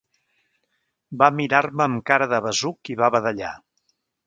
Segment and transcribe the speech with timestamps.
[1.23, 3.55] Va mirar-me amb cara de besuc i va badallar.